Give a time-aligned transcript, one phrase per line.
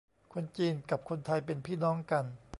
[0.33, 2.25] คนจีนกับคนไทยเป็นพี่น้องกัน